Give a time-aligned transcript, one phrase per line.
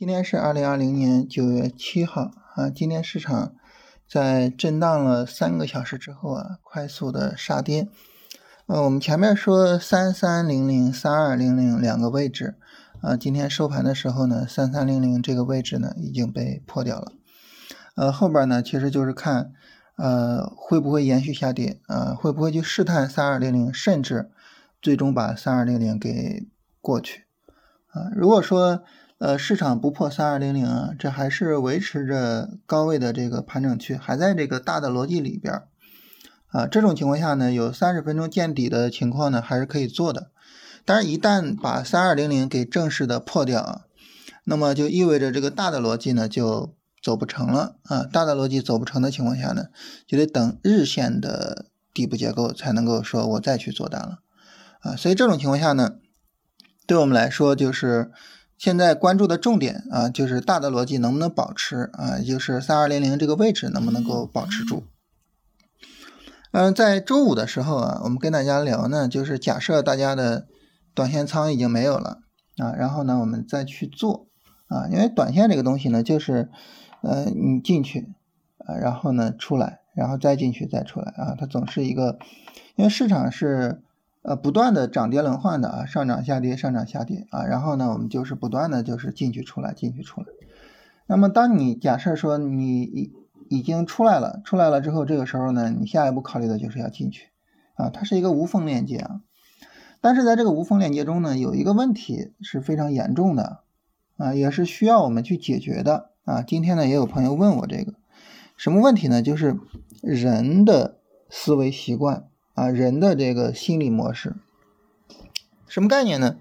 [0.00, 3.52] 今天是二零二零年九月七号啊，今天市场
[4.08, 7.86] 在震荡了三个小时之后啊，快速的杀跌。
[8.64, 12.56] 呃，我们前面说三三零零、三二零零两个位置
[13.02, 17.12] 啊，今天收盘的时候呢，三三零零这个位置呢已经被破掉了。
[17.94, 19.52] 呃，后边呢其实就是看
[19.96, 24.30] 呃会不会延续下跌啊，会不会去试探三二零零，甚至
[24.80, 26.46] 最终把三二零零给
[26.80, 27.26] 过去
[27.88, 28.08] 啊？
[28.16, 28.82] 如果说
[29.20, 35.62] 呃，市场不破三二零零啊，这还是维持着高位的这个盘整区，还在这个大的逻辑里边
[36.46, 36.66] 啊。
[36.66, 40.30] 这种情况下呢，有三十分钟见底的情况呢，还是可以做的。
[40.86, 43.80] 但是，一旦把三二零零给正式的破掉啊，
[44.44, 48.04] 那么就意味着这个大的逻辑呢就走不成了啊。
[48.10, 49.66] 大的逻辑走不成的情况下呢，
[50.06, 54.20] 就得等日线的底部结构才能够说我再去做单了
[54.80, 54.96] 啊。
[54.96, 55.96] 所以这种情况下呢，
[56.86, 58.10] 对我们来说就是。
[58.60, 64.84] 现在关注的重点啊，就是大的逻辑能不能保持啊，也就是三二零零这个位置能不能够保持住。
[66.52, 70.46] 嗯，在周五的时候啊，我们跟大家聊呢，就是假设大家的
[70.94, 72.18] 短线仓已经没有了
[72.58, 74.26] 啊，然后呢，我们再去做
[74.68, 76.50] 啊，因为短线这个东西呢，就是
[77.02, 78.12] 呃，你进去
[78.58, 82.18] 啊，然后呢出来，然后再进去再出来啊，它总是一个，
[82.76, 83.80] 因为市场是。
[84.22, 90.26] 呃，不断的涨跌轮换的啊，上涨下跌，上涨下跌啊，然后呢，我们就是不断的就是进去出来，进去出来。
[91.06, 93.12] 那么，当你假设说你已
[93.48, 97.30] 已经出来了，出来了之后，这个时候呢，你下一步考虑的就是要进去
[97.74, 99.22] 啊，它是一个无缝链接啊。
[100.02, 103.60] 但是在这个无缝链接中呢，有一个问题是非常严重的
[104.18, 106.42] 啊，也是需要我们去解决的啊。
[106.42, 107.94] 今天呢，也有朋友问我这个
[108.56, 109.22] 什么问题呢？
[109.22, 109.58] 就是
[110.02, 110.98] 人的
[111.30, 112.29] 思维习惯。
[112.54, 114.36] 啊，人的这个心理模式，
[115.66, 116.36] 什么概念呢？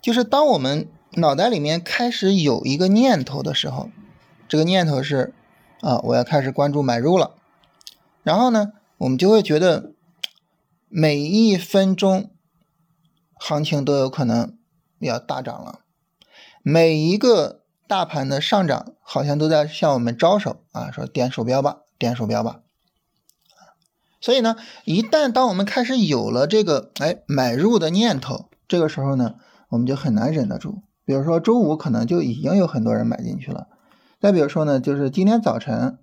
[0.00, 3.90] 就是当我们脑袋里面开始有一个念头的时候，
[4.48, 5.34] 这个念头是
[5.80, 7.34] 啊，我要开始关注买入了。
[8.22, 9.92] 然后呢，我们就会觉得
[10.88, 12.30] 每一分钟
[13.34, 14.56] 行情都有可能
[14.98, 15.80] 要大涨了，
[16.62, 22.60] 每一个大盘的上涨好像都在向我们招手啊，说点鼠标吧，点鼠标吧。
[24.20, 29.34] 所以呢，一旦当我们开始有了这个哎买入的念头，这个时候呢，
[29.68, 30.82] 我们就很难忍得住。
[31.04, 33.68] 比如说周五可能就已经有很多人买进去了。
[34.20, 35.98] 再比如说呢，就是今天早晨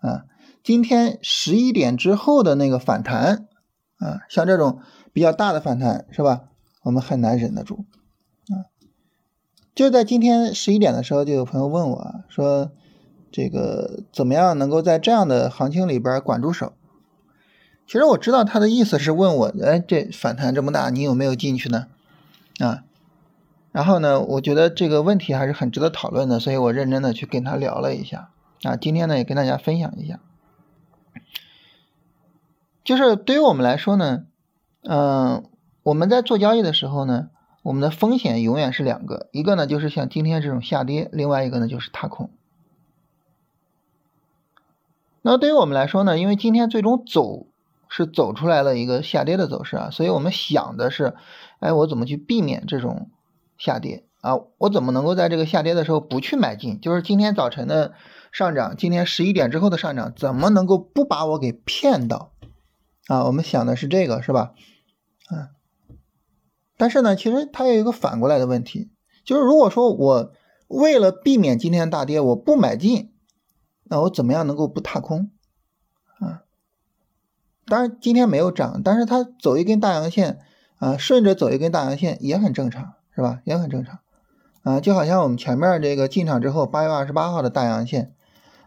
[0.00, 0.24] 啊，
[0.64, 3.46] 今天十一点之后的那个反弹
[3.98, 4.80] 啊，像这种
[5.12, 6.44] 比较大的反弹是吧？
[6.82, 7.84] 我们很难忍得住
[8.48, 8.72] 啊。
[9.74, 12.72] 就在今天十一点的时候，就有朋友问我说，
[13.30, 16.72] 这个怎么样能够在这样的行情里边管住手？
[17.86, 21.88] 其实我知道他的意思是问我，哎，这反弹这么大，你有没有进去呢？
[22.58, 22.84] 啊，
[23.70, 28.30] 然后呢，我觉得这个问题还是很值得讨论的，所以我认真的去跟他聊了一下。
[28.62, 30.20] 啊，今天呢也跟大家分享一下，
[32.82, 34.24] 就是对于我们来说呢，
[34.82, 35.44] 嗯，
[35.82, 37.28] 我们在做交易的时候呢，
[37.62, 42.30] 我们的风险永远是两个，一个呢就是像今天这种下跌，另外一个呢就是踏空。
[45.20, 47.46] 那对于我们来说呢，因为今天最终走。
[47.94, 51.14] 是走出来了一个下跌的走势啊，所以我们想的是，
[51.60, 53.10] 哎，我怎么去避免这种
[53.58, 54.38] 下跌啊？
[54.56, 56.80] 我怎么能够在这个下跌的时候不去买进？
[56.80, 57.92] 就是今天早晨的
[58.32, 62.32] 上涨，今天十一点之后的上涨，怎么能够不把我给骗到
[63.08, 63.24] 啊？
[63.24, 64.54] 我们想的是这个，是吧？
[65.28, 65.52] 啊，
[66.78, 68.90] 但是呢，其实它有一个反过来的问题，
[69.22, 70.32] 就是如果说我
[70.66, 73.12] 为了避免今天大跌，我不买进，
[73.84, 75.30] 那我怎么样能够不踏空？
[77.72, 80.40] 当然今天没有涨，但是它走一根大阳线
[80.76, 83.40] 啊，顺着走一根大阳线也很正常，是吧？
[83.44, 84.00] 也很正常
[84.62, 88.12] 啊，就好像我们前面这个进场之后，八月二十八号的大阳线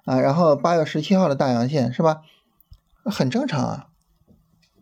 [0.05, 2.21] 啊，然后八月十七号的大阳线，是吧？
[3.03, 3.87] 很正常啊，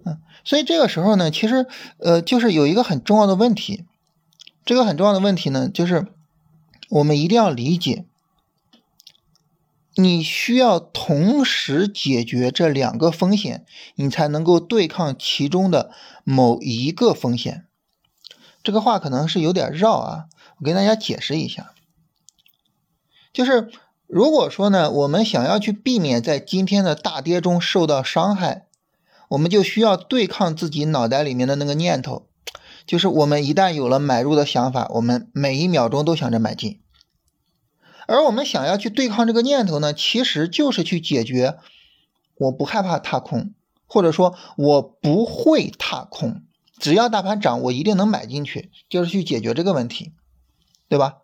[0.05, 1.65] 嗯，所以这个时候呢，其实
[1.97, 3.83] 呃，就是有一个很重要的问题，
[4.63, 6.07] 这个很重要的问题呢，就是
[6.89, 8.05] 我们一定要理解。
[9.95, 15.91] 你需要同时解决这两个风险，你才能够对抗其中的
[16.23, 17.65] 某一个风险。
[18.63, 20.25] 这个话可能是有点绕啊，
[20.57, 21.73] 我跟大家解释一下。
[23.33, 23.69] 就是
[24.07, 28.67] 如果说呢，我们想要去避免在今天的大跌中受到伤害，
[29.29, 32.27] 我们就需要对抗自己脑袋里面的那个念头，
[32.85, 36.79] 就是我们一旦有了买入的想法，我们每一秒钟都想着买进。
[38.07, 41.57] 而我们想要去对抗这个念头呢，其实就是去解决
[42.35, 43.53] 我不害怕踏空，
[43.87, 46.41] 或者说我不会踏空，
[46.77, 50.13] 只要大盘涨，我一定能买进去，就是去解决这个问题，
[50.89, 51.19] 对吧？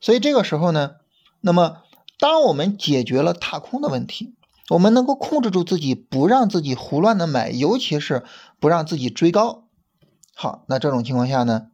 [0.00, 0.96] 所以这个时候呢，
[1.40, 1.82] 那么
[2.18, 4.34] 当我们解决了踏空的问题，
[4.70, 8.24] 我们能够控制住自己，不让自己胡乱的买，尤其是
[8.58, 9.68] 不让自己追高。
[10.34, 11.68] 好，那这种情况下呢，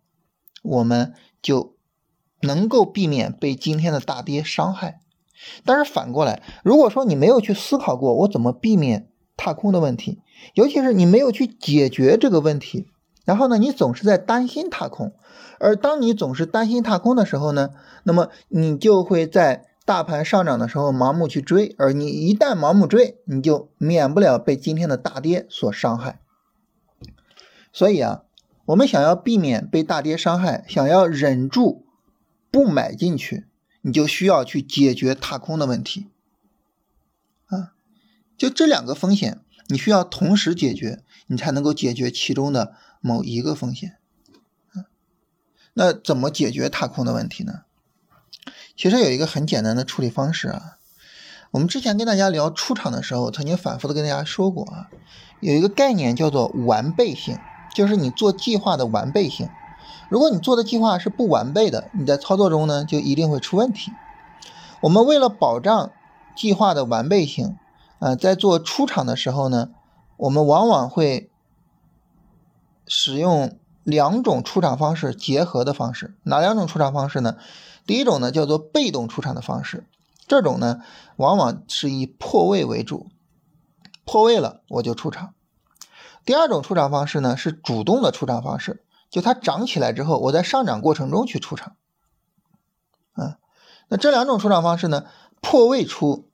[0.62, 1.76] 我们就
[2.40, 5.00] 能够避免被今天的大跌伤害。
[5.64, 10.20] 但是反过来，如果说你没有去思考过我怎么避免踏空的问题，
[10.55, 12.88] 尤其是你没有去解决这个问题，
[13.25, 15.12] 然后呢，你总是在担心踏空，
[15.61, 17.70] 而当你总是担心踏空的时候呢，
[18.02, 26.20] 那么你就会在大盘上涨的时候盲目去追，而你一旦盲目追，你就免不了被今天的大跌所伤害。
[27.73, 28.23] 所以啊，
[28.67, 31.87] 我们想要避免被大跌伤害，想要忍住
[32.50, 33.46] 不买进去。
[33.82, 36.08] 你就需要去解决踏空的问题，
[37.46, 37.72] 啊，
[38.36, 43.96] 就这两个风险，你需要同时解决，你才能够解决其中的某一个风险。
[44.72, 44.90] 啊
[45.74, 47.62] 那怎么解决踏空的问题呢？
[48.76, 50.78] 其实有一个很简单的处理方式啊。
[51.52, 54.90] 我们之前跟大家聊出场的时候，曾经反复的跟大家说过啊，
[55.40, 57.38] 有一个概念叫做完备性，
[57.72, 59.48] 就是你做计划的完备性。
[60.08, 63.93] 如果你做的计划是不完备的，你在操作中呢就一定会出问题。
[64.81, 65.90] 我们为了保障
[66.37, 67.58] 计划的完备性，
[67.99, 69.70] 呃，在做出场的时候呢，
[70.16, 71.31] 我们往往会
[72.87, 76.14] 使用两种出场方式结合的方式。
[76.22, 77.37] 哪两种出场方式呢？
[77.87, 79.87] 第一种呢叫做被动出场的方式，
[80.26, 80.81] 这种呢
[81.16, 83.08] 往往是以破位为主，
[84.05, 85.34] 破位了我就出场。
[86.25, 88.82] 第二种出场方式呢是主动的出场方式。
[89.10, 91.76] 就它涨起来之后，我在上涨过程中去出场，
[93.14, 93.38] 啊，
[93.88, 95.06] 那这两种出场方式呢，
[95.40, 96.28] 破位出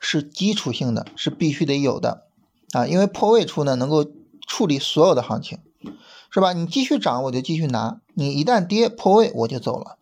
[0.00, 2.26] 是基础性的，是必须得有的，
[2.72, 4.04] 啊，因为破位出呢能够
[4.46, 5.60] 处理所有的行情，
[6.30, 6.52] 是吧？
[6.52, 9.98] 你继续涨我就继续拿，你一旦跌破位我就走了，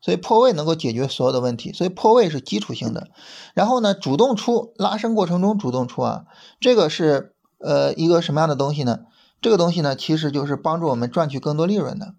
[0.00, 3.08] 所以破位能够解决所有的问题，所以破位是基础性的。
[3.54, 6.26] 然后呢，主动出拉升过程中主动出啊，
[6.60, 9.00] 这个是呃一个什么样的东西呢？
[9.40, 12.14] 这个东西呢，其实就是帮助我们赚取更多利润的。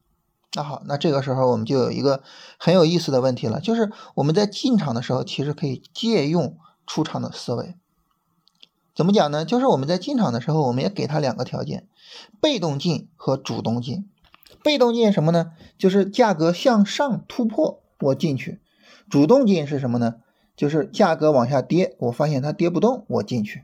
[0.54, 2.24] 那好，那这个时候我们就有一个
[2.58, 6.58] 很有意思的问题了，就是我们在进场的时候，其实可以借用
[6.88, 7.76] 出场的思维。
[8.96, 9.46] 怎么讲呢？
[9.46, 11.88] 就是我们在进场的时候，我们也给他两个条件：
[12.42, 14.10] 被动进和主动进。
[14.64, 15.52] 被动进什么呢？
[15.78, 18.60] 就是价格向上突破我进去；
[19.10, 20.16] 主动进是什么呢？
[20.58, 23.64] 就是价格往下跌，我发现它跌不动，我进去。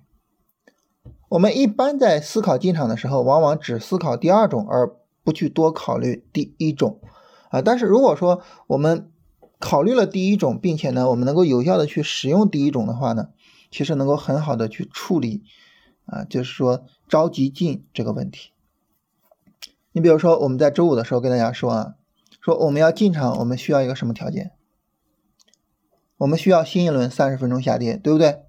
[1.29, 7.01] 我们一般在思考进场的时候，往往只思考第二种，而不去多考虑第一种
[7.49, 7.61] 啊。
[7.61, 9.11] 但是如果说我们
[9.59, 13.29] 考虑了第一种，并且呢，我们能够有效的去使用第一种的话呢，
[13.71, 15.43] 其实能够很好的去处理
[16.05, 18.51] 啊，就是说着急进这个问题。
[19.91, 21.95] 你比如说我们在周五的时候跟大家说啊，
[22.39, 24.51] 说我们要进场，我们需要一个什么条件？
[26.17, 28.44] 我们需要新一轮三十分钟下跌，对不对？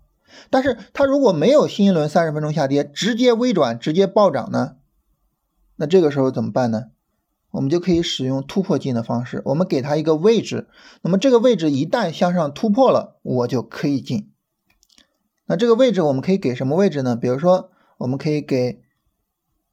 [0.51, 4.77] 但是它如果没有新一轮三十分钟下跌，直接微转，直接暴涨呢？
[5.77, 6.87] 那这个时候怎么办呢？
[7.53, 10.69] 我们就可以使用突破进的方式，我们给它一个位置，
[11.03, 14.31] 那么这个位置一旦向上突破了，我就可以进。
[15.47, 17.17] 那这个位置我们可以给什么位置呢？
[17.17, 18.83] 比如说，我们可以给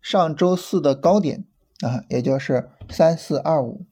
[0.02, 1.46] 上周四的高点
[1.82, 3.86] 啊，也就是三四二五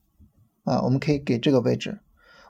[0.63, 1.99] 啊，我们可以给这个位置。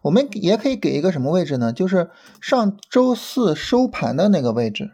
[0.02, 1.72] 我们也可以给一个什么位置呢？
[1.72, 2.10] 就是
[2.42, 4.92] 上周四收盘的那个位置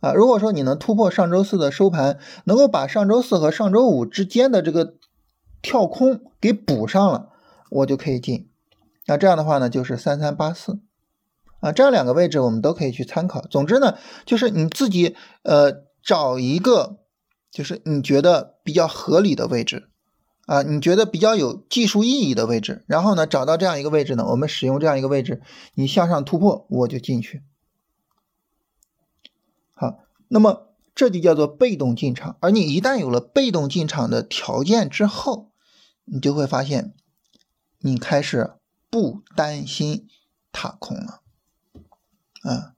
[0.00, 0.12] 啊。
[0.12, 4.94] 如果说你能突破上周四的收盘，能够把上周四和上周五之间的这个
[5.62, 7.30] 跳空给补上了，
[7.70, 8.48] 我就可以进。
[9.06, 10.80] 那这样的话呢，就是三三八四
[11.60, 13.40] 啊，这样两个位置我们都可以去参考。
[13.42, 16.98] 总之呢，就是你自己呃找一个，
[17.52, 19.88] 就是你觉得比较合理的位置。
[20.52, 25.40] 啊，你觉得比较有技术意义的位置，然后呢，找到这样一个位置呢，我们使用这样一个位置，
[25.72, 27.42] 你向上突破，我就进去。
[29.72, 32.36] 好，那么这就叫做被动进场。
[32.40, 35.50] 而你一旦有了被动进场的条件之后，
[36.04, 36.92] 你就会发现，
[37.78, 38.52] 你开始
[38.90, 40.06] 不担心
[40.52, 41.22] 踏空了。
[42.42, 42.74] 啊，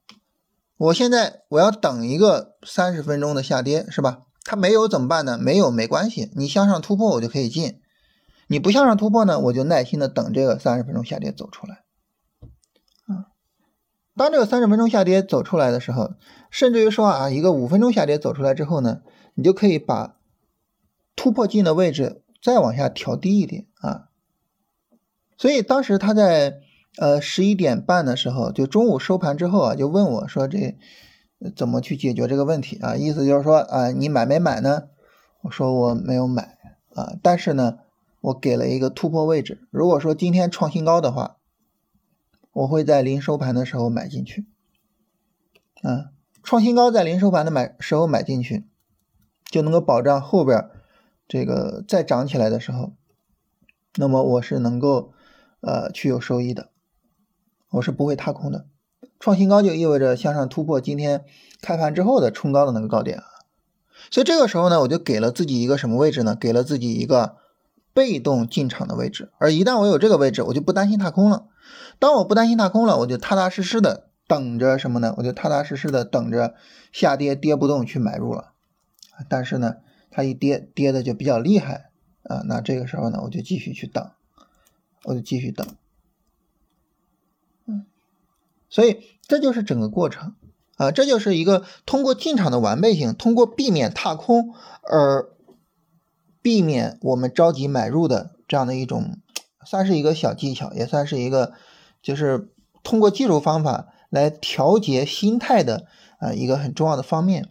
[0.76, 4.20] 我现在我要等一个三十分钟的下跌，是吧？
[4.46, 5.38] 它没有怎么办呢？
[5.38, 7.80] 没有没关系，你向上突破我就可以进，
[8.46, 11.76] 你不向上突破呢，我就耐心的等这个三十分钟下跌走出来。
[13.06, 13.32] 啊，
[14.14, 16.12] 当这个三十分钟下跌走出来的时候，
[16.50, 19.00] 甚至于说啊，一个五分钟下跌走出来之后呢，
[19.34, 20.16] 你就可以把
[21.16, 24.08] 突破进的位置再往下调低一点啊。
[25.38, 26.58] 所以当时他在
[26.98, 30.76] 呃十一点半的时候，就中午收盘之后啊，就问我说这。
[31.50, 32.96] 怎么去解决这个问题啊？
[32.96, 34.88] 意思就是说啊，你买没买呢？
[35.42, 36.58] 我说我没有买
[36.94, 37.78] 啊，但是呢，
[38.20, 39.66] 我给了一个突破位置。
[39.70, 41.36] 如果说今天创新高的话，
[42.52, 44.46] 我会在临收盘的时候买进去。
[45.82, 48.64] 啊，创新高在临收盘的买时候买进去，
[49.50, 50.70] 就能够保障后边
[51.28, 52.94] 这个再涨起来的时候，
[53.96, 55.12] 那么我是能够
[55.60, 56.70] 呃去有收益的，
[57.72, 58.66] 我是不会踏空的。
[59.24, 61.24] 创新高就意味着向上突破今天
[61.62, 63.24] 开盘之后的冲高的那个高点啊，
[64.10, 66.36] 所以这个时候呢，我就给了自己一个什么位置呢？
[66.38, 67.36] 给了自己一个
[67.94, 69.32] 被动进场的位置。
[69.38, 71.46] 而一旦我有这个位置，我就不担心踏空了。
[71.98, 75.14] 当我不担心踏空了，我就踏踏实实的等着什么呢？
[75.16, 76.54] 我就踏踏实实的等着
[76.92, 78.52] 下跌跌不动去买入了。
[79.30, 79.76] 但是呢，
[80.10, 81.88] 它一跌跌的就比较厉害
[82.24, 84.10] 啊，那这个时候呢，我就继续去等，
[85.04, 85.66] 我就继续等。
[87.64, 87.86] 嗯
[88.68, 90.34] 所以这就是整个过程
[90.76, 94.52] 啊，这就是一个通过进场的完备性，通过避免踏空
[94.82, 95.30] 而
[96.42, 99.18] 避免我们着急买入的这样的一种，
[99.64, 101.52] 算是一个小技巧，也算是一个
[102.02, 102.50] 就是
[102.82, 105.86] 通过技术方法来调节心态的
[106.18, 107.48] 啊一个很重要的方面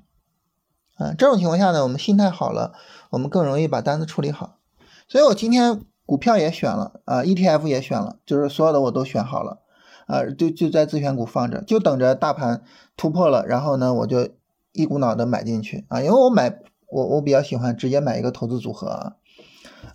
[0.97, 1.15] 啊。
[1.17, 2.73] 这种情况下呢，我们心态好了，
[3.09, 4.59] 我们更容易把单子处理好。
[5.07, 9.62] 所以我今天股票也选了啊，ETF 也选了，就是所有的我都选好了。
[10.05, 12.61] 啊，就就在自选股放着，就等着大盘
[12.97, 14.29] 突破了，然后呢，我就
[14.73, 15.85] 一股脑的买进去。
[15.87, 19.15] 啊，因为我买我我比较喜欢直接买一个投资组合啊，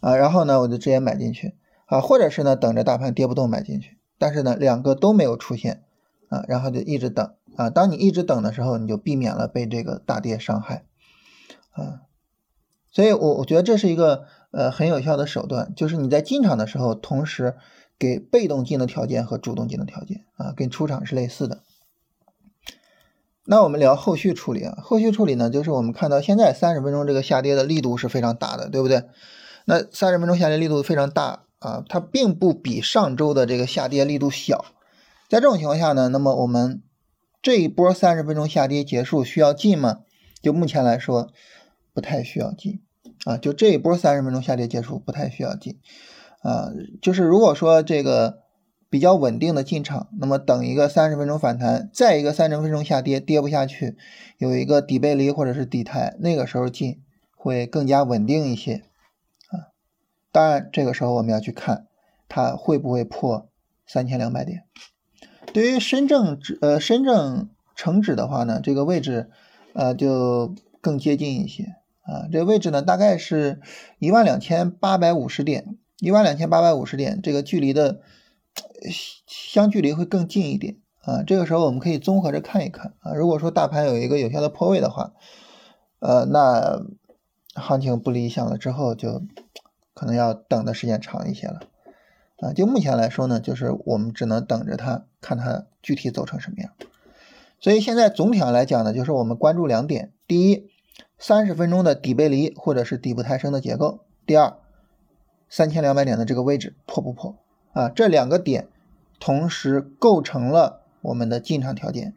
[0.01, 1.55] 啊，然后呢，我就直接买进去。
[1.87, 5.85] 啊，或者是呢，等着大盘跌不动买进去，但是呢，两个都没有出现
[6.29, 7.31] 啊，然后就一直等。
[7.57, 10.85] 啊，当你一直等的时候，你就避免了被这个大跌伤害。
[11.71, 12.03] 啊，
[12.91, 17.57] 所以我我觉得这是一个呃很有效的手段，就是你在进场的时候，同时。
[17.99, 21.63] 给被动进的条件和主动进的条件啊，跟出场是类似的。
[23.45, 29.05] 那我们聊后续处理啊，后续处理呢，就是我们看到现在三十分钟这个下跌的力度是非常大的，对不对？
[29.65, 34.67] 那三十分钟下跌力度非常大啊，它并不比上周的这个下跌力度小。
[35.29, 36.83] 在这种情况下呢，那么我们
[37.41, 40.01] 这一波三十分钟下跌结束需要进吗？
[40.43, 41.31] 就目前来说，
[41.93, 42.81] 不太需要进
[43.25, 45.79] 啊，就这一波三十分钟下跌结束不太需要进。
[46.43, 46.71] 啊，
[47.03, 48.43] 就是如果说这个
[48.91, 53.97] 比较稳定的进场，那么等一个三十分钟反弹，再一个三十分钟下跌，跌不下去，
[54.39, 57.03] 有一个底背离或者是底台，那个时候进
[57.37, 58.85] 会更加稳定一些
[59.51, 59.75] 啊。
[60.33, 61.87] 当然，这个时候我们要去看
[62.29, 63.51] 它会不会破
[63.87, 64.63] 三千两百点。
[65.53, 69.29] 对于深证指呃深证成指的话呢，这个位置
[69.73, 71.65] 呃就更接近一些
[72.03, 73.61] 啊，这个位置呢大概是
[73.99, 75.77] 一万两千八百五十点。
[76.01, 78.01] 一万两千八百五十点，这个距离的
[79.27, 81.25] 相距离会更近一点啊。
[81.25, 83.15] 这个时候我们可以综合着看一看啊。
[83.15, 85.13] 如果说大盘有一个有效的破位的话，
[85.99, 86.87] 呃，那
[87.55, 89.23] 行情不理想了之后，就
[89.93, 91.61] 可能要等的时间长一些了
[92.39, 92.53] 啊。
[92.53, 96.73] 就目前来说呢，就是我们只能等着它，看它具体走成什么样。
[97.59, 100.71] 所以现在总体上来讲呢，就是我们关注两点：第一，
[101.19, 104.59] 三十分钟的底背离或者是底部抬升的结构；第二。
[105.49, 107.37] 三千两百点的这个位置破不破
[107.73, 107.89] 啊？
[107.89, 108.69] 这两个点
[109.19, 112.15] 同时构成了我们的进场条件。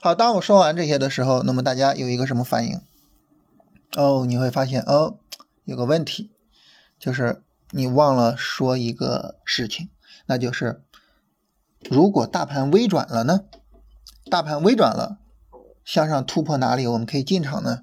[0.00, 2.80] 好，当我说完这些的时候，那么大家有一个什么反应？
[3.96, 5.18] 哦，你会发现哦，
[5.64, 6.30] 有个问题，
[6.98, 9.88] 就是你忘了说一个事情，
[10.26, 10.82] 那就是
[11.90, 13.44] 如果大盘微转了呢？
[14.30, 15.18] 大盘微转了，
[15.84, 17.82] 向上突破哪里我们可以进场呢？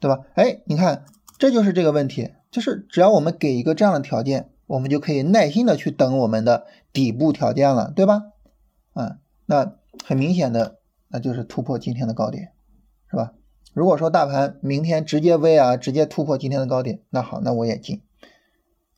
[0.00, 0.24] 对吧？
[0.34, 1.04] 哎，你看，
[1.38, 2.32] 这就是这个问题。
[2.56, 8.22] 就是只要我们给一个这样的条件，我们就可以耐心的去等我们的底部条件了，对吧？
[8.94, 12.52] 啊，那很明显的，那就是突破今天的高点，
[13.10, 13.34] 是吧？
[13.74, 18.00] 如果说大盘明天直接 V 啊，直接突破今天的高点，那好，那我也进，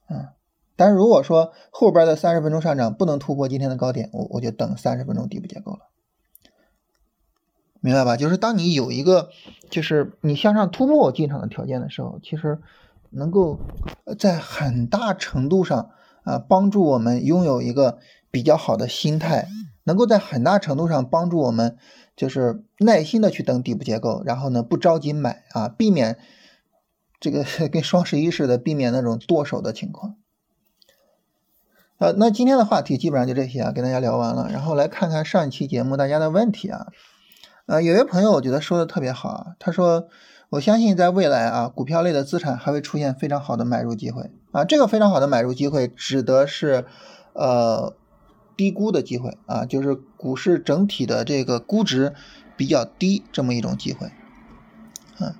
[0.08, 0.28] 嗯。
[0.76, 5.80] 但是如果说后边的三十分钟上涨不能突破今天的高点，我我就等三十分钟底部结构了，
[7.80, 8.16] 明白吧？
[8.16, 9.30] 就是当你有一个
[9.68, 12.60] 就是你向上突破进场的条件的时候，其实。
[13.10, 13.58] 能够
[14.18, 15.90] 在很大程度上
[16.24, 17.98] 啊帮助我们拥有一个
[18.30, 19.48] 比较好的心态，
[19.84, 21.76] 能够在很大程度上帮助我们
[22.14, 26.18] 就是耐心的去等底部结构，然后呢不着急买啊，避免
[27.18, 30.16] 这个 跟双十一似的，避免那种剁手的情况。
[31.98, 36.88] 呃，那今天的话题基本上就这些啊，跟大家聊完了，然后来看看上一期节目大家的问题啊。
[37.66, 40.08] 呃，有位朋友我觉得说的特别好啊，他说。
[40.50, 44.64] 我相信在未来啊，股票类的资产还会出现非常好的买入机会啊。
[44.64, 46.86] 这个非常好的买入机会指的是，
[47.34, 47.94] 呃，
[48.56, 52.14] 低估的机会啊，就是股市整体的这个估值
[52.56, 54.10] 比较低这么一种机会。
[55.20, 55.34] 嗯，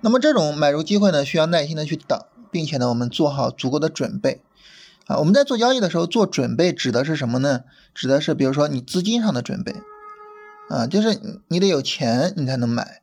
[0.00, 2.18] 那么这种买入机会呢，需要耐心的去等
[2.50, 4.42] 并且呢，我们做好足够的准备
[5.06, 5.18] 啊。
[5.18, 7.60] 我们在做交易的时候做准备，指的是什么呢？
[7.94, 9.76] 指的是比如说你资金上的准备
[10.70, 13.02] 啊，就是你得有钱你才能买。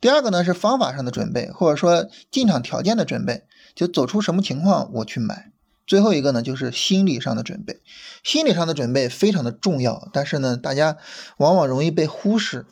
[0.00, 3.44] 第二个呢是方法上的准备，或者说进场条件的准备，
[3.74, 5.52] 就走出什么情况我去买。
[5.86, 7.80] 最后一个呢就是心理上的准备，
[8.22, 10.96] 心理上的准备非常的重要，但是呢大家
[11.38, 12.66] 往往容易被忽视。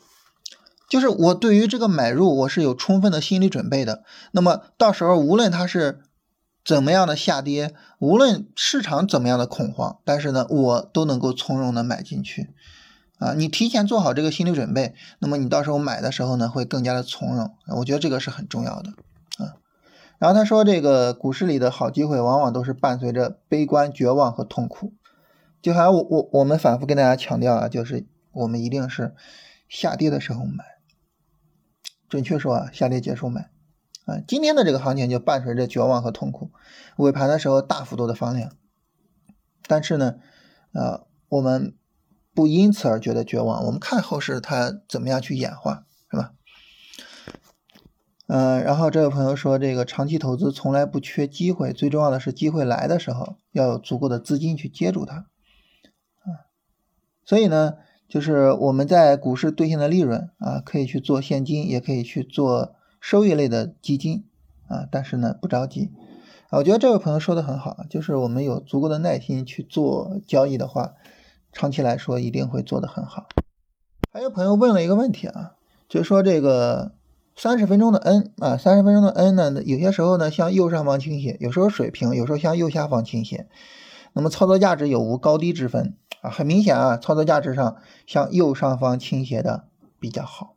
[0.87, 5.99] 就是我对于这个买入我是有充分的心理准备的，那么到时候无论它是
[6.65, 12.49] 怎么样的下跌，无论市场怎么样的恐慌，但是呢我都能够从容的买进去。
[13.19, 17.53] 啊，你提前做好这个心理准备，那么你到时候买的时候呢会更加的从容。
[17.77, 18.89] 我觉得这个是很重要的
[19.37, 19.55] 啊。
[20.17, 24.93] 然后他说，这个股市里的好机会往往都是伴随着悲观、绝望和痛苦。
[25.61, 29.13] 就好像我我我们反复跟大家强调啊，就是我们一定是
[29.67, 30.63] 下跌的时候买。
[32.07, 33.51] 准确说啊，下跌结束买，
[34.05, 36.49] 啊，今天的这个行情就伴随着绝望和痛苦，
[36.97, 38.53] 尾盘的时候大幅度的放量，
[39.67, 40.15] 但是呢，
[40.73, 41.75] 呃，我们
[42.39, 46.31] 不因此而觉得绝望，我们看后市它怎么样去演化，是吧？
[48.27, 56.47] 嗯，然后这位朋友说，这个长期投资从来不缺机会，最重要的是机会来的时候要有足够的资金去接住它，啊，
[57.25, 57.73] 所以呢。
[58.07, 64.23] 就是我们在股市兑现的利润啊，可以去做现金，也可以去做收益类的基金
[64.67, 65.91] 啊，但是呢不着急
[66.49, 66.57] 啊。
[66.57, 70.95] 我觉得这位朋友说的很好，就是我们有足够的耐心去做交易的话，
[71.51, 73.27] 长期来说一定会做得很好。
[74.11, 75.53] 还有朋友问了一个问题啊，
[75.87, 76.93] 就是说这个
[77.35, 83.47] 三十分钟的 N 啊，三十分钟的 N 呢，有些时候呢向右上方倾斜，有时候水平，有时候向右下方倾斜，
[84.13, 85.95] 那么操作价值有无高低之分？
[86.21, 89.65] 啊，很明显啊，操作价值上向右上方倾斜的
[89.99, 90.55] 比较好。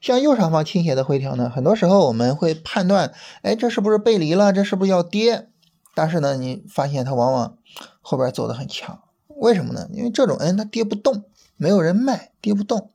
[0.00, 4.52] 向右上方倾斜的回调呢，很多时候我们会判断，哎，这是不是背离了？
[4.52, 5.48] 这是不是要跌？
[5.94, 7.56] 但是呢，你发现它往往
[8.00, 9.00] 后边走的很强，
[9.42, 9.88] 为什么呢？
[9.92, 11.24] 因为这种 N 它跌不动，
[11.56, 12.90] 没有人卖，跌不动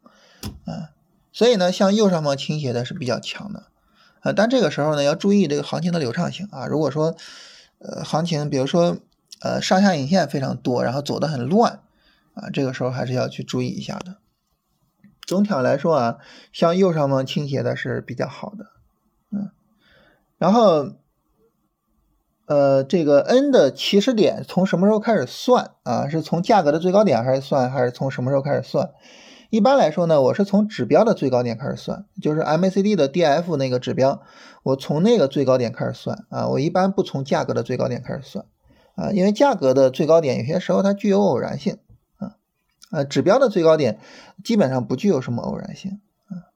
[0.66, 0.96] 啊。
[1.34, 3.66] 所以呢，向右上方倾斜的是比较强的
[4.22, 4.32] 啊。
[4.32, 6.66] 但这个时候呢，要注意这个行情的流畅性啊。
[6.66, 7.16] 如果说
[7.80, 8.98] 呃行情，比如说
[9.42, 11.82] 呃上下影线非常多，然后走的很乱。
[12.34, 14.16] 啊，这个时候还是要去注意一下的。
[15.26, 16.18] 总体上来说啊，
[16.54, 18.68] 向右上方倾斜的是比较好的，
[19.32, 19.50] 嗯。
[20.38, 20.94] 然后，
[22.48, 26.08] 呃，这个 N 的起始点从什么时候开始算啊？
[26.08, 28.92] 是从价格的最高点还是算，还是从什么时候开始算？
[29.50, 34.22] 一般来说呢，我是从指标的最高点开始算，就是 MACD 的 DF 那个指标，
[34.64, 36.48] 我从那个最高点开始算啊。
[36.48, 38.46] 我一般不从价格的最高点开始算
[38.96, 41.80] 啊，因为价格的最高点有些时候它具有偶然性
[42.18, 42.36] 啊。
[42.92, 44.00] 呃，指标的最高点
[44.42, 46.48] 基本上不具有什么偶然性啊。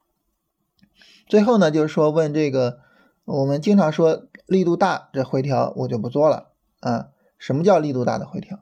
[1.28, 2.80] 最后呢，就是说问这个，
[3.32, 6.50] 我们经常说力度大这回调我就不做了
[6.82, 7.08] 啊。
[7.38, 8.60] 什么叫力度大的回调？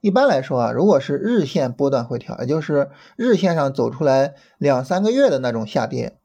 [0.00, 6.18] 一般来说啊，如果是日线波段回调，也就是日线上走出来两三个月的那种下跌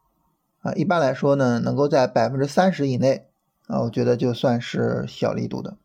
[0.62, 3.27] 啊，一般来说呢，能够在百分之三十以内
[3.67, 5.77] 啊，我觉得就算是小力度的。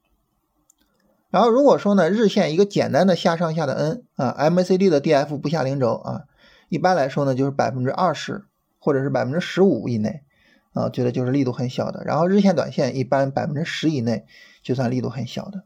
[1.30, 6.22] 然后如果说呢，日线一个简单的下上下的 N 啊，MACD 的 DF 不下零轴啊，
[6.68, 8.44] 一般来说呢就是百分之二十
[8.78, 10.22] 或者是百分之十五以内
[10.78, 12.04] 啊，觉得就是力度很小的。
[12.04, 14.26] 然后日线短线一般百分之十以内
[14.62, 15.64] 就算力度很小的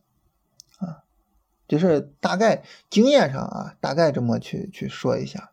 [0.78, 1.04] 啊，
[1.68, 5.50] 就是大概经验上啊，大概这么去去说一下。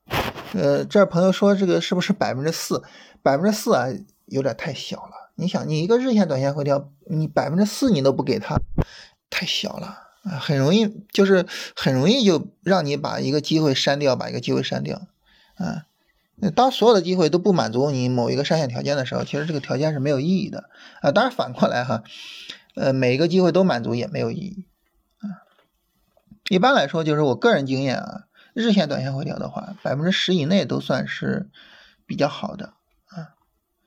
[0.54, 2.84] 呃，这朋友说这个是不是百分之四？
[3.22, 3.88] 百分之四啊，
[4.28, 5.32] 有点太小了。
[5.36, 8.58] 你想，你一个日线短线回调，你百分之四你都不给他。
[9.30, 9.88] 太小了
[10.24, 11.45] 啊，很容易就是
[11.76, 15.02] 很容易就让你把一个机会删掉，把一个机会删掉
[15.56, 15.86] 啊。
[16.56, 20.69] 当所有的机会都不满足你某一个上限条件的时候，其实这个条件是没有意义的
[21.02, 21.12] 啊。
[21.12, 22.04] 当然反过来哈，
[22.75, 24.65] 呃，每一个机会都满足也没有意义
[25.19, 25.43] 啊。
[26.49, 28.23] 一般来说，就是我个人经验啊，
[28.54, 31.49] 日线、短线回调的话，百分之十以内都算是
[32.06, 32.67] 比较好的
[33.08, 33.36] 啊。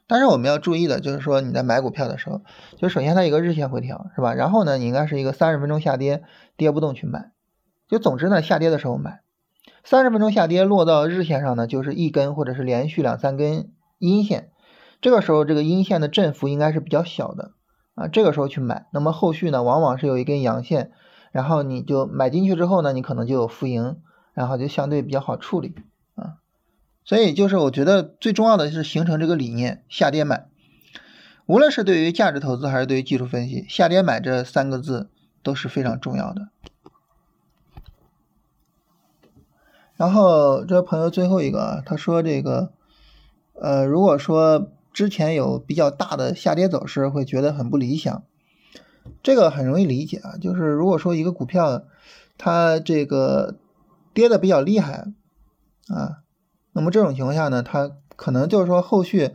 [0.07, 2.43] 但是我们要注意的就是说，你在买股票的时候，
[2.77, 4.35] 就首先它一个日线回调，是吧？
[4.35, 6.23] 然后呢，你应该是一个三十分钟下跌，
[6.57, 7.33] 跌不动去买。
[7.89, 9.23] 就总之呢，下跌的时候买。
[9.85, 14.51] 三十分钟下跌落到日线上呢，就是一根或者是连续两三根阴线，
[15.01, 17.53] 这个时候这个阴线的振幅应该是比较小的
[17.95, 18.87] 啊，这个时候去买。
[18.93, 20.93] 那么后续呢，往往是有一根阳线，
[21.33, 23.97] 然后你就买进去之后呢，你可能就有浮盈，
[24.35, 25.75] 然后就相对比较好处理
[26.15, 26.39] 啊。
[27.05, 30.47] 所以就是我觉得最重要的是形成这个理念，下跌买。
[31.47, 35.11] 无论是对于价值投资还是对于技术分析，下跌买这三个字
[35.43, 36.49] 都是非常重要的。
[40.03, 42.73] 然后这朋友最后一个，他说这个，
[43.55, 48.25] 呃，如果说之前有比较大的下跌走势，会觉得很不理想。
[49.23, 51.85] 这个很容易理解啊，就是如果说一个股票
[52.37, 53.55] 它这个
[54.13, 55.07] 跌的比较厉害
[55.87, 56.25] 啊，
[56.73, 59.31] 那么这种情况下呢，它可能就是说后续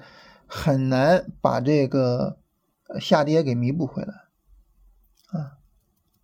[0.47, 2.39] 很难把这个
[2.99, 4.13] 下跌给弥补回来
[5.31, 5.55] 啊，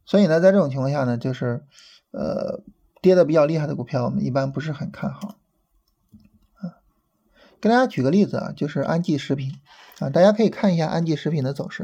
[0.03, 1.63] 所以呢，在这种情况下呢，就是
[2.11, 2.61] 呃
[3.03, 5.35] 跌的比较厉害的股票，我们一般不是很看好
[6.55, 6.79] 啊。
[7.59, 9.51] 给大家举个例子啊，就是安吉食品
[9.99, 11.83] 啊，大家可以看一下安吉食品的走势。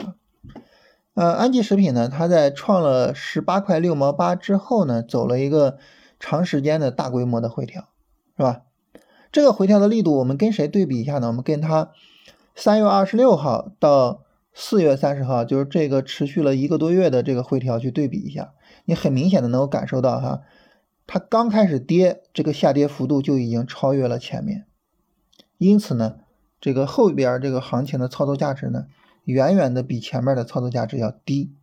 [1.16, 5.78] 呃，安吉食品呢，它在创了十八块六毛八之后呢，走了一个
[6.22, 7.90] 长时间的大规模的回调，
[8.38, 8.62] 是吧？
[9.30, 11.28] 这个回调的力度，我们跟谁对比一下呢？
[11.28, 11.92] 我们跟它
[12.56, 14.22] 三月二十六号到
[14.54, 18.54] 四月三十号，就是这个持续了一个多月的这个回调去对比一下，
[18.86, 20.42] 你很明显的能够感受到哈，
[21.12, 24.68] 它刚开始跌，这个下跌幅度就已经超越了前面，
[25.58, 26.18] 因此呢，
[26.62, 28.86] 这个后边这个行情的操作价值呢？
[29.24, 31.56] 远远的比前面的操作价值要低，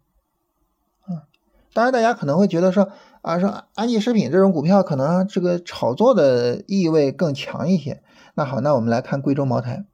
[1.02, 1.30] 啊，
[1.72, 2.90] 当然大家可能会觉得说
[3.22, 8.02] 啊，说安吉食品这种股票可能这个炒作的意味更强一些。
[8.34, 9.86] 那好，那我们来看贵州茅台，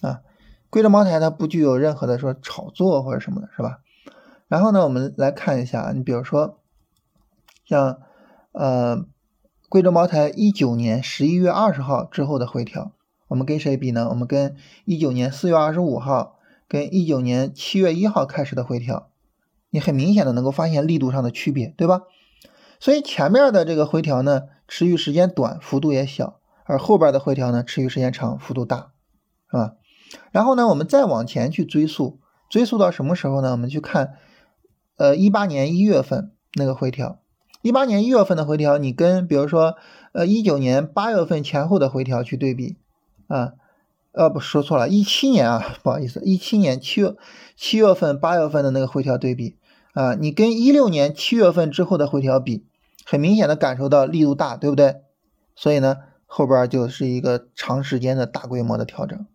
[0.00, 0.22] 啊，
[0.70, 3.80] 贵州茅台它不具有任何的说炒作或者什么的，是吧？
[4.48, 6.60] 然后呢，我们来看一下，你比如说
[7.66, 8.00] 像
[8.56, 9.04] 呃
[9.68, 12.92] 贵州茅台一九年十一月二十号之后的回调，
[13.28, 14.08] 我们跟谁比呢？
[14.08, 16.32] 我们跟一九年四月二十五号。
[16.68, 19.08] 跟一九年七月一号开始的回调，
[19.70, 22.02] 你很明显的能够发现力度上的区别，对吧？
[22.80, 28.90] 所以前面的这个回调呢，持续时间短，幅度也小；而后边的回调呢，持续时间长，幅度大，
[29.48, 29.74] 是吧？
[30.32, 32.18] 然后呢，我们再往前去追溯，
[32.50, 33.52] 追溯到什么时候呢？
[33.52, 34.14] 我们去看，
[34.96, 37.20] 呃，一八年一月份那个回调，
[37.66, 39.74] 一八年一月份的回调，你跟比如说，
[40.12, 42.76] 呃，一九年八月份前后的回调去对比，
[43.26, 43.54] 啊。
[44.12, 47.14] 呃，不说错了，一七年啊，不好意思，一七年七月
[47.54, 49.58] 七月份、八月份的那个回调对比
[49.92, 52.64] 啊，你跟一六年七月份之后的回调比，
[53.04, 55.02] 很明显的感受到力度大，对不对？
[55.54, 59.26] 所以呢，后边就是一个长时间的大规模的调整，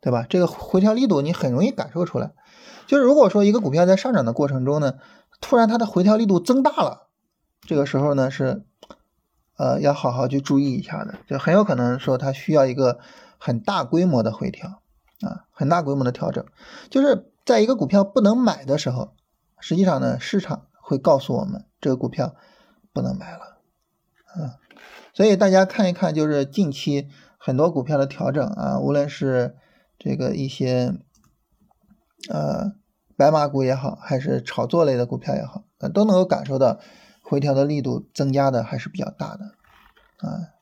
[0.00, 0.24] 对吧？
[0.26, 2.32] 这个回调力度你很容易感受出来。
[2.86, 4.94] 就是如果说一个股票在上涨的过程中呢，
[5.42, 7.03] 突然它的回调力度增大了，
[7.66, 8.64] 这个时候呢是
[9.56, 12.98] 呃要好好去注意一下的，就很有可能说它需要一个。
[13.36, 14.80] 很大规模的回调
[15.20, 16.46] 啊，很大规模的调整，
[16.88, 19.12] 就是在一个股票不能买的时候，
[19.60, 22.34] 实际上呢，市场会告诉我们这个股票
[22.94, 23.58] 不能买了
[24.28, 24.56] 啊。
[25.12, 29.56] 所以大家看一看，就是近期很多股票的调整啊，无论是
[29.98, 30.94] 这个一些
[32.30, 32.72] 呃
[33.14, 36.80] 白马股也好，还是炒作类的股票也好，都能够感受到
[37.24, 39.54] 回调的力度增加的还是比较大的
[40.18, 40.54] 啊。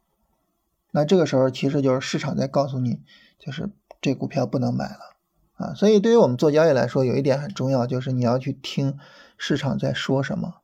[0.92, 3.03] 那这个时候其实就是市场在告诉你，
[3.38, 3.68] 就是
[4.01, 5.16] 这股票不能买了
[5.57, 5.75] 啊。
[5.75, 8.98] 所以对于我们做交易来说，有一点很重要，就是你要去听
[9.37, 10.62] 市场在说什么